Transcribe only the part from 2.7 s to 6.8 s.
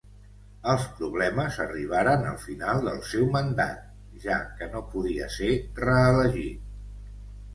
del seu mandat, ja que no podia ser reelegit.